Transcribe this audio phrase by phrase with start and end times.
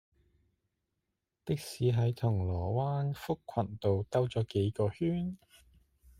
[1.45, 5.37] 的士喺銅鑼灣福群道兜左幾個圈